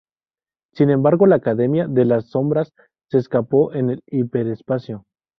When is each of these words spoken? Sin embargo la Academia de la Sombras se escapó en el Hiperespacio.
Sin 0.73 0.89
embargo 0.89 1.27
la 1.27 1.35
Academia 1.35 1.85
de 1.87 2.05
la 2.05 2.21
Sombras 2.21 2.73
se 3.11 3.19
escapó 3.19 3.71
en 3.75 3.91
el 3.91 4.03
Hiperespacio. 4.07 5.05